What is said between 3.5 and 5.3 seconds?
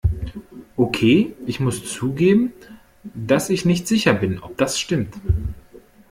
ich nicht sicher bin, ob das stimmt.